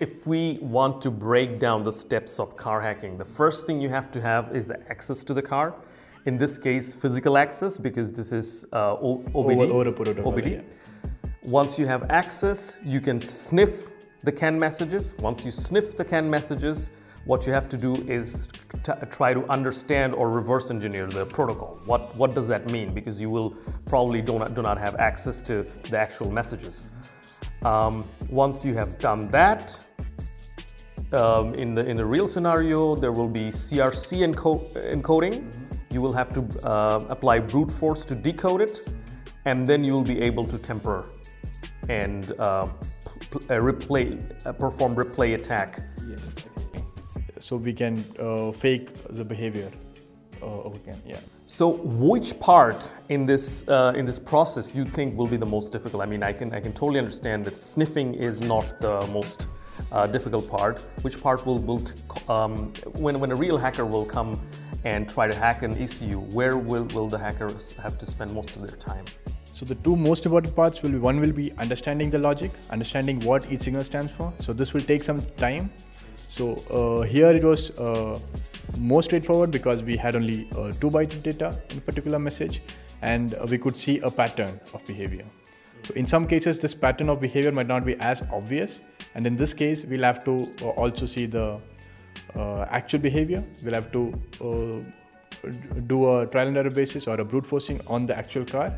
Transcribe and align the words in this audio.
if 0.00 0.26
we 0.26 0.58
want 0.62 1.02
to 1.02 1.10
break 1.10 1.60
down 1.60 1.84
the 1.84 1.92
steps 1.92 2.40
of 2.40 2.56
car 2.56 2.80
hacking, 2.80 3.18
the 3.18 3.24
first 3.24 3.66
thing 3.66 3.80
you 3.80 3.90
have 3.90 4.10
to 4.10 4.20
have 4.20 4.56
is 4.56 4.66
the 4.66 4.80
access 4.90 5.22
to 5.24 5.34
the 5.34 5.42
car. 5.42 5.74
In 6.24 6.38
this 6.38 6.56
case, 6.56 6.94
physical 6.94 7.36
access 7.36 7.76
because 7.76 8.10
this 8.10 8.32
is 8.32 8.64
uh, 8.72 8.96
OBD. 8.96 9.70
OBD. 10.22 10.64
Once 11.42 11.78
you 11.78 11.86
have 11.86 12.10
access, 12.10 12.78
you 12.82 13.00
can 13.00 13.20
sniff 13.20 13.90
the 14.24 14.32
CAN 14.32 14.58
messages. 14.58 15.14
Once 15.18 15.44
you 15.44 15.50
sniff 15.50 15.96
the 15.96 16.04
CAN 16.04 16.28
messages, 16.30 16.90
what 17.26 17.46
you 17.46 17.52
have 17.52 17.68
to 17.68 17.76
do 17.76 17.94
is 18.08 18.48
try 19.10 19.34
to 19.34 19.44
understand 19.50 20.14
or 20.14 20.30
reverse 20.30 20.70
engineer 20.70 21.06
the 21.06 21.26
protocol. 21.26 21.78
What, 21.84 22.14
what 22.16 22.34
does 22.34 22.48
that 22.48 22.70
mean? 22.70 22.94
Because 22.94 23.20
you 23.20 23.28
will 23.28 23.50
probably 23.86 24.22
do 24.22 24.38
not, 24.38 24.54
do 24.54 24.62
not 24.62 24.78
have 24.78 24.94
access 24.96 25.42
to 25.42 25.66
the 25.90 25.98
actual 25.98 26.30
messages. 26.30 26.90
Um, 27.62 28.06
once 28.30 28.64
you 28.64 28.74
have 28.74 28.98
done 28.98 29.28
that, 29.28 29.78
um, 31.12 31.54
in 31.54 31.74
the 31.74 31.84
in 31.86 31.96
the 31.96 32.04
real 32.04 32.28
scenario, 32.28 32.94
there 32.94 33.12
will 33.12 33.28
be 33.28 33.50
CRC 33.50 34.22
enco- 34.22 34.72
encoding. 34.94 35.44
You 35.90 36.00
will 36.00 36.12
have 36.12 36.32
to 36.34 36.66
uh, 36.66 37.04
apply 37.08 37.40
brute 37.40 37.70
force 37.70 38.04
to 38.06 38.14
decode 38.14 38.60
it, 38.60 38.88
and 39.44 39.66
then 39.66 39.82
you 39.82 39.92
will 39.92 40.02
be 40.02 40.20
able 40.20 40.46
to 40.46 40.58
temper 40.58 41.06
and 41.88 42.32
uh, 42.38 42.42
uh, 42.42 42.68
replay, 43.48 44.18
uh, 44.46 44.52
perform 44.52 44.94
replay 44.94 45.34
attack. 45.34 45.80
So 47.40 47.56
we 47.56 47.72
can 47.72 48.04
uh, 48.18 48.52
fake 48.52 48.90
the 49.16 49.24
behavior. 49.24 49.70
Uh, 50.42 50.70
okay, 50.70 50.94
yeah. 51.06 51.18
So, 51.46 51.68
which 51.82 52.38
part 52.38 52.94
in 53.08 53.26
this 53.26 53.66
uh, 53.66 53.92
in 53.96 54.06
this 54.06 54.18
process 54.18 54.74
you 54.74 54.84
think 54.84 55.18
will 55.18 55.26
be 55.26 55.36
the 55.36 55.46
most 55.46 55.72
difficult? 55.72 56.02
I 56.02 56.06
mean, 56.06 56.22
I 56.22 56.32
can 56.32 56.54
I 56.54 56.60
can 56.60 56.72
totally 56.72 56.98
understand 56.98 57.44
that 57.46 57.56
sniffing 57.56 58.14
is 58.14 58.40
not 58.40 58.80
the 58.80 59.06
most 59.08 59.48
uh, 59.92 60.06
difficult 60.06 60.48
part. 60.48 60.80
Which 61.02 61.20
part 61.20 61.46
will 61.46 61.58
will 61.58 61.82
um, 62.28 62.72
when 62.94 63.20
when 63.20 63.32
a 63.32 63.36
real 63.36 63.58
hacker 63.58 63.86
will 63.86 64.04
come 64.04 64.40
and 64.84 65.08
try 65.08 65.26
to 65.26 65.36
hack 65.36 65.62
an 65.62 65.76
ECU? 65.76 66.20
Where 66.20 66.56
will 66.56 66.84
will 66.94 67.08
the 67.08 67.18
hackers 67.18 67.72
have 67.82 67.98
to 67.98 68.06
spend 68.06 68.32
most 68.32 68.56
of 68.56 68.62
their 68.66 68.76
time? 68.76 69.04
So 69.52 69.66
the 69.66 69.74
two 69.74 69.94
most 69.94 70.24
important 70.24 70.56
parts 70.56 70.82
will 70.82 70.90
be 70.90 70.98
one 70.98 71.20
will 71.20 71.32
be 71.32 71.52
understanding 71.58 72.10
the 72.10 72.18
logic, 72.18 72.50
understanding 72.70 73.20
what 73.20 73.50
each 73.52 73.62
signal 73.62 73.84
stands 73.84 74.10
for. 74.12 74.32
So 74.38 74.52
this 74.52 74.72
will 74.72 74.80
take 74.92 75.02
some 75.02 75.20
time. 75.36 75.70
So 76.30 76.54
uh, 76.70 77.02
here 77.02 77.30
it 77.30 77.44
was 77.44 77.70
uh, 77.78 78.18
more 78.78 79.02
straightforward 79.02 79.50
because 79.50 79.82
we 79.82 79.96
had 79.96 80.16
only 80.16 80.48
uh, 80.52 80.72
two 80.72 80.90
bytes 80.90 81.12
of 81.12 81.22
data 81.22 81.60
in 81.70 81.78
a 81.78 81.80
particular 81.80 82.18
message, 82.18 82.62
and 83.02 83.34
we 83.50 83.58
could 83.58 83.76
see 83.76 83.98
a 83.98 84.10
pattern 84.10 84.58
of 84.72 84.86
behavior. 84.86 85.24
So 85.82 85.94
in 85.94 86.06
some 86.06 86.26
cases, 86.26 86.58
this 86.58 86.74
pattern 86.74 87.08
of 87.08 87.20
behavior 87.20 87.52
might 87.52 87.66
not 87.66 87.84
be 87.84 87.96
as 87.96 88.22
obvious, 88.32 88.80
and 89.14 89.26
in 89.26 89.36
this 89.36 89.52
case, 89.52 89.84
we'll 89.84 90.02
have 90.02 90.24
to 90.24 90.52
uh, 90.62 90.68
also 90.70 91.06
see 91.06 91.26
the 91.26 91.60
uh, 92.36 92.62
actual 92.70 93.00
behavior. 93.00 93.42
We'll 93.62 93.74
have 93.74 93.90
to 93.92 94.12
uh, 94.40 95.48
do 95.86 96.20
a 96.20 96.26
trial 96.26 96.48
and 96.48 96.56
error 96.56 96.70
basis 96.70 97.08
or 97.08 97.20
a 97.20 97.24
brute 97.24 97.46
forcing 97.46 97.80
on 97.86 98.06
the 98.06 98.16
actual 98.16 98.44
car. 98.44 98.72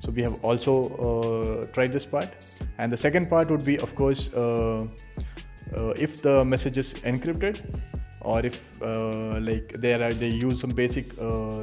So 0.00 0.10
we 0.12 0.22
have 0.22 0.42
also 0.44 1.66
uh, 1.66 1.72
tried 1.72 1.92
this 1.92 2.06
part. 2.06 2.28
And 2.78 2.90
the 2.92 2.96
second 2.96 3.28
part 3.28 3.50
would 3.50 3.64
be, 3.64 3.78
of 3.78 3.94
course, 3.94 4.32
uh, 4.32 4.86
uh, 5.76 5.88
if 5.96 6.22
the 6.22 6.44
message 6.44 6.78
is 6.78 6.94
encrypted 6.94 7.60
or 8.20 8.44
if 8.44 8.62
like 8.80 9.72
there 9.74 10.02
are 10.02 10.12
they 10.12 10.28
use 10.28 10.60
some 10.60 10.70
basic 10.70 11.12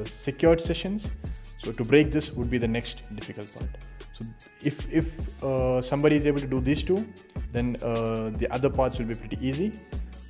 secured 0.06 0.62
sessions. 0.62 1.12
So 1.58 1.72
to 1.72 1.84
break 1.84 2.12
this 2.12 2.32
would 2.34 2.50
be 2.50 2.58
the 2.58 2.68
next 2.68 3.02
difficult 3.16 3.54
part. 3.56 3.70
So 4.18 4.26
if 4.62 4.92
if 4.92 5.44
uh, 5.44 5.82
somebody 5.82 6.16
is 6.16 6.26
able 6.26 6.40
to 6.40 6.48
do 6.48 6.62
these 6.62 6.84
two, 6.84 7.06
then 7.52 7.76
uh, 7.82 8.30
the 8.42 8.48
other 8.52 8.70
parts 8.70 8.98
will 8.98 9.06
be 9.06 9.16
pretty 9.16 9.38
easy 9.46 9.72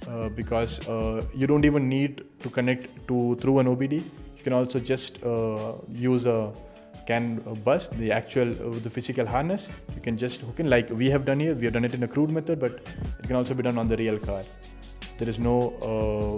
uh, 0.07 0.29
because 0.29 0.79
uh, 0.87 1.23
you 1.33 1.47
don't 1.47 1.65
even 1.65 1.87
need 1.87 2.23
to 2.41 2.49
connect 2.49 3.07
to 3.07 3.35
through 3.35 3.59
an 3.59 3.67
OBD. 3.67 4.01
You 4.37 4.43
can 4.43 4.53
also 4.53 4.79
just 4.79 5.23
uh, 5.23 5.73
use 5.89 6.25
a 6.25 6.51
CAN 7.07 7.37
bus, 7.63 7.87
the 7.89 8.11
actual 8.11 8.49
uh, 8.51 8.79
the 8.79 8.89
physical 8.89 9.25
harness. 9.25 9.69
You 9.95 10.01
can 10.01 10.17
just 10.17 10.41
hook 10.41 10.59
in 10.59 10.69
like 10.69 10.89
we 10.89 11.09
have 11.11 11.25
done 11.25 11.39
here. 11.39 11.53
We 11.53 11.65
have 11.65 11.73
done 11.73 11.85
it 11.85 11.93
in 11.93 12.03
a 12.03 12.07
crude 12.07 12.31
method, 12.31 12.59
but 12.59 12.81
it 13.19 13.27
can 13.27 13.35
also 13.35 13.53
be 13.53 13.63
done 13.63 13.77
on 13.77 13.87
the 13.87 13.97
real 13.97 14.17
car. 14.17 14.41
There 15.19 15.29
is 15.29 15.37
no 15.37 15.57
uh, 15.91 16.37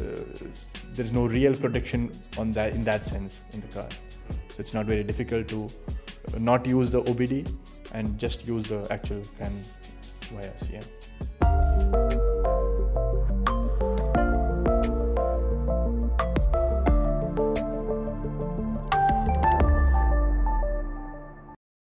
uh, 0.00 0.24
there 0.94 1.06
is 1.06 1.12
no 1.12 1.26
real 1.26 1.54
protection 1.54 2.10
on 2.36 2.50
that 2.52 2.74
in 2.74 2.82
that 2.84 3.06
sense 3.06 3.42
in 3.52 3.60
the 3.60 3.68
car. 3.68 3.88
So 4.30 4.56
it's 4.58 4.74
not 4.74 4.86
very 4.86 5.04
difficult 5.04 5.48
to 5.48 5.64
uh, 5.64 5.91
not 6.38 6.66
use 6.66 6.90
the 6.90 7.02
OBD 7.02 7.52
and 7.92 8.18
just 8.18 8.46
use 8.46 8.68
the 8.68 8.86
actual 8.90 9.22
CAN 9.38 9.52
wires. 10.32 10.68
Yeah. 10.72 10.82